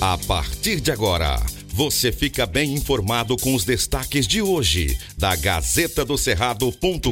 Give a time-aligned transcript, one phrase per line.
[0.00, 1.44] A partir de agora,
[1.74, 7.10] você fica bem informado com os destaques de hoje da Gazeta do Cerrado.com.br.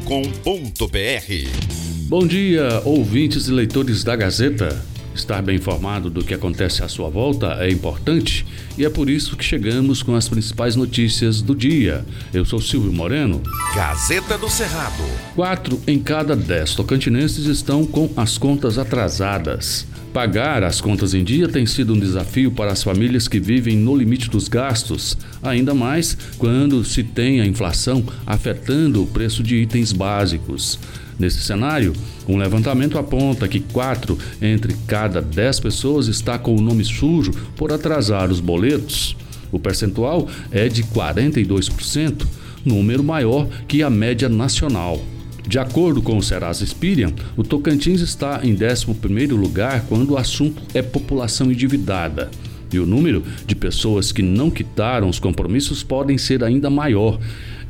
[2.03, 4.87] Bom dia, ouvintes e leitores da Gazeta.
[5.13, 8.47] Estar bem informado do que acontece à sua volta é importante
[8.79, 12.07] e é por isso que chegamos com as principais notícias do dia.
[12.33, 13.43] Eu sou Silvio Moreno.
[13.75, 15.03] Gazeta do Cerrado.
[15.35, 19.89] Quatro em cada dez tocantinenses estão com as contas atrasadas.
[20.17, 23.95] Pagar as contas em dia tem sido um desafio para as famílias que vivem no
[23.95, 29.93] limite dos gastos, ainda mais quando se tem a inflação afetando o preço de itens
[29.93, 30.79] básicos.
[31.19, 31.93] Nesse cenário,
[32.27, 37.71] um levantamento aponta que quatro entre cada dez pessoas está com o nome sujo por
[37.71, 39.15] atrasar os boletos.
[39.53, 42.27] O percentual é de 42%,
[42.65, 44.99] número maior que a média nacional.
[45.47, 50.61] De acordo com o Serasa Experian, o Tocantins está em 11º lugar quando o assunto
[50.75, 52.29] é população endividada.
[52.73, 57.21] E o número de pessoas que não quitaram os compromissos podem ser ainda maior,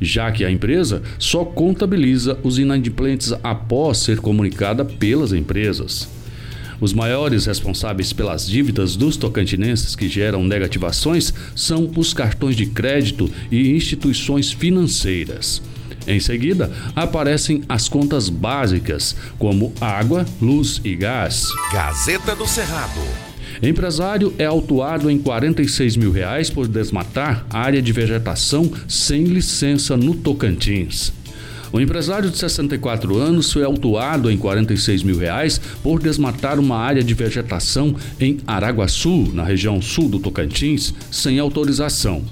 [0.01, 6.09] já que a empresa só contabiliza os inadimplentes após ser comunicada pelas empresas.
[6.81, 13.29] Os maiores responsáveis pelas dívidas dos tocantinenses que geram negativações são os cartões de crédito
[13.51, 15.61] e instituições financeiras.
[16.07, 21.47] Em seguida, aparecem as contas básicas, como água, luz e gás.
[21.73, 23.01] Gazeta do Cerrado.
[23.61, 30.13] Empresário é autuado em 46 mil reais por desmatar área de vegetação sem licença no
[30.15, 31.11] Tocantins.
[31.71, 37.03] O empresário de 64 anos foi autuado em 46 mil reais por desmatar uma área
[37.03, 42.23] de vegetação em Araguaçu, na região sul do Tocantins, sem autorização.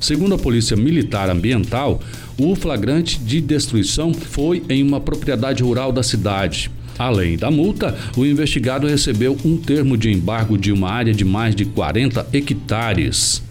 [0.00, 2.00] Segundo a Polícia Militar Ambiental,
[2.42, 6.70] o flagrante de destruição foi em uma propriedade rural da cidade.
[6.98, 11.54] Além da multa, o investigado recebeu um termo de embargo de uma área de mais
[11.54, 13.42] de 40 hectares.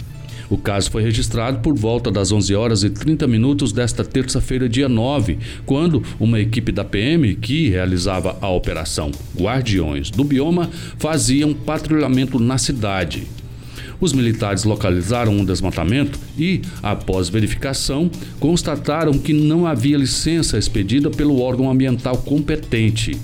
[0.49, 4.89] O caso foi registrado por volta das 11 horas e 30 minutos desta terça-feira, dia
[4.89, 12.39] 9, quando uma equipe da PM que realizava a operação Guardiões do Bioma faziam patrulhamento
[12.39, 13.27] na cidade.
[13.99, 18.09] Os militares localizaram um desmatamento e, após verificação,
[18.39, 23.17] constataram que não havia licença expedida pelo órgão ambiental competente.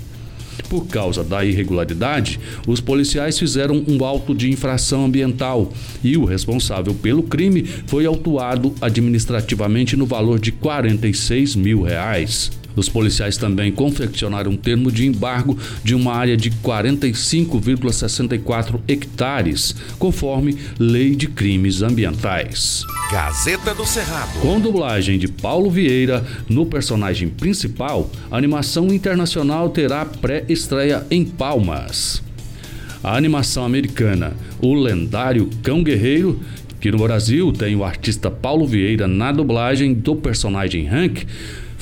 [0.69, 5.71] Por causa da irregularidade, os policiais fizeram um auto de infração ambiental
[6.03, 12.51] e o responsável pelo crime foi autuado administrativamente no valor de 46 mil reais.
[12.75, 20.57] Os policiais também confeccionaram um termo de embargo de uma área de 45,64 hectares, conforme
[20.77, 22.83] Lei de Crimes Ambientais.
[23.11, 24.39] Gazeta do Cerrado.
[24.39, 32.21] Com dublagem de Paulo Vieira no personagem principal, a animação internacional terá pré-estreia em Palmas.
[33.03, 36.41] A animação americana O Lendário Cão Guerreiro
[36.85, 41.25] que no Brasil tem o artista Paulo Vieira na dublagem do personagem Hank,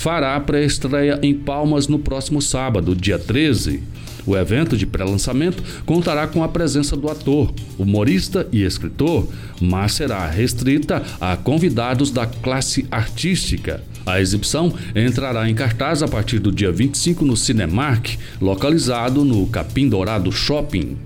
[0.03, 3.81] fará pré-estreia em Palmas no próximo sábado, dia 13.
[4.25, 9.25] O evento de pré-lançamento contará com a presença do ator, humorista e escritor,
[9.62, 13.81] mas será restrita a convidados da classe artística.
[14.06, 19.88] A exibição entrará em cartaz a partir do dia 25 no Cinemark, localizado no Capim
[19.88, 20.97] Dourado Shopping.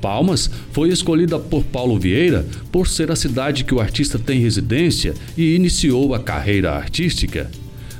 [0.00, 5.12] Palmas foi escolhida por Paulo Vieira por ser a cidade que o artista tem residência
[5.36, 7.50] e iniciou a carreira artística.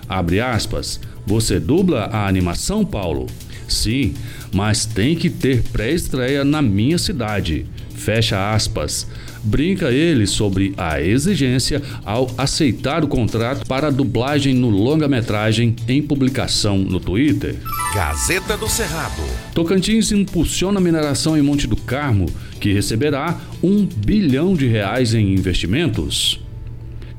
[0.08, 1.00] Abre aspas.
[1.26, 3.26] Você dubla a animação, Paulo?
[3.66, 4.14] Sim,
[4.52, 7.66] mas tem que ter pré-estreia na minha cidade.
[7.94, 9.06] Fecha aspas.
[9.42, 16.78] Brinca ele sobre a exigência ao aceitar o contrato para dublagem no longa-metragem em publicação
[16.78, 17.56] no Twitter.
[17.94, 19.22] Gazeta do Cerrado.
[19.54, 22.26] Tocantins impulsiona a mineração em Monte do Carmo,
[22.60, 26.43] que receberá um bilhão de reais em investimentos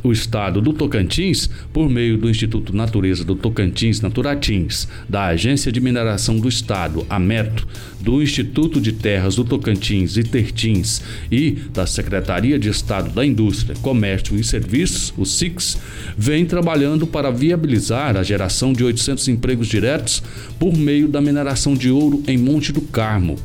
[0.08, 5.82] o estado do Tocantins, por meio do Instituto Natureza do Tocantins Naturatins, da Agência de
[5.82, 7.68] Mineração do Estado, a METO,
[8.02, 11.02] do Instituto de Terras do Tocantins e Tertins
[11.32, 15.26] e da Secretaria de Estado da Indústria, Comércio e Serviços, o
[16.18, 20.22] vem trabalhando para viabilizar a geração de 800 empregos diretos
[20.60, 23.38] por meio da mineração de ouro em Monte do Carmo,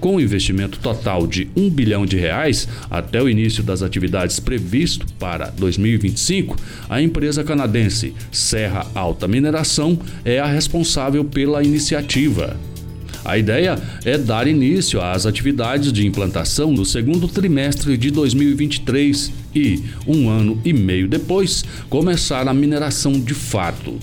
[0.00, 5.50] com investimento total de 1 bilhão de reais até o início das atividades previsto para
[5.50, 6.56] 2025,
[6.88, 12.56] a empresa canadense Serra Alta Mineração é a responsável pela iniciativa.
[13.24, 19.82] A ideia é dar início às atividades de implantação no segundo trimestre de 2023 e,
[20.06, 23.98] um ano e meio depois, começar a mineração de fato.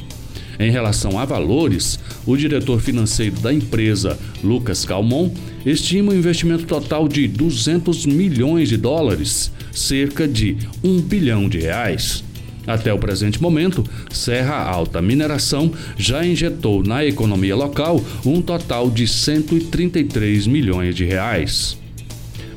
[0.60, 5.31] Em relação a valores, o diretor financeiro da empresa, Lucas Calmon,
[5.66, 12.24] estima um investimento total de 200 milhões de dólares, cerca de 1 bilhão de reais.
[12.66, 19.08] Até o presente momento, Serra Alta Mineração já injetou na economia local um total de
[19.08, 21.78] 133 milhões de reais.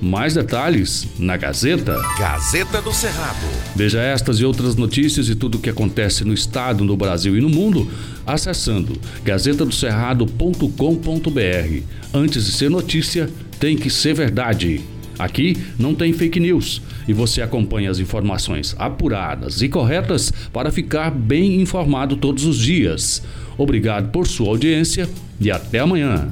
[0.01, 2.01] Mais detalhes na Gazeta.
[2.19, 3.47] Gazeta do Cerrado.
[3.75, 7.41] Veja estas e outras notícias e tudo o que acontece no estado, no Brasil e
[7.41, 7.91] no mundo
[8.27, 11.83] acessando gazetadocerrado.com.br.
[12.13, 13.29] Antes de ser notícia,
[13.59, 14.83] tem que ser verdade.
[15.19, 21.11] Aqui não tem fake news e você acompanha as informações apuradas e corretas para ficar
[21.11, 23.23] bem informado todos os dias.
[23.57, 25.09] Obrigado por sua audiência
[25.41, 26.31] e até amanhã.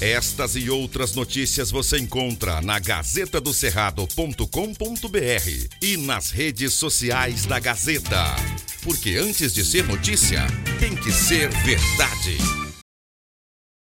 [0.00, 8.34] Estas e outras notícias você encontra na gazetadocerrado.com.br e nas redes sociais da Gazeta.
[8.82, 10.46] Porque antes de ser notícia,
[10.78, 12.69] tem que ser verdade.